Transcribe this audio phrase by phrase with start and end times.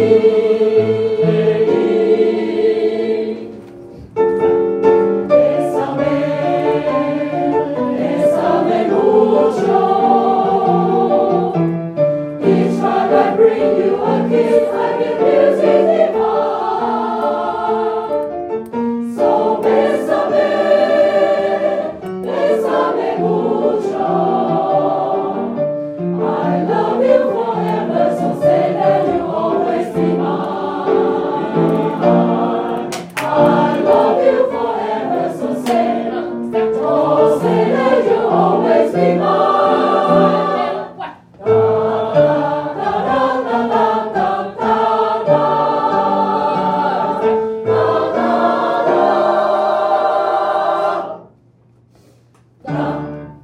[0.00, 0.25] you.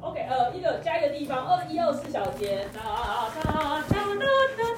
[0.00, 2.80] OK，呃，一个加一个地方，二一二四小节，哒
[3.42, 4.24] 哒哒哒
[4.56, 4.69] 哒。